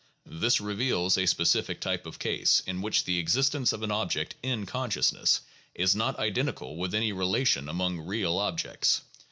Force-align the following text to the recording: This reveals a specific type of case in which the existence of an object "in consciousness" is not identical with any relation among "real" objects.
This 0.25 0.59
reveals 0.59 1.15
a 1.15 1.27
specific 1.27 1.79
type 1.79 2.07
of 2.07 2.17
case 2.17 2.63
in 2.65 2.81
which 2.81 3.03
the 3.03 3.19
existence 3.19 3.71
of 3.71 3.83
an 3.83 3.91
object 3.91 4.33
"in 4.41 4.65
consciousness" 4.65 5.41
is 5.75 5.95
not 5.95 6.17
identical 6.17 6.75
with 6.75 6.95
any 6.95 7.13
relation 7.13 7.69
among 7.69 7.99
"real" 7.99 8.39
objects. 8.39 9.01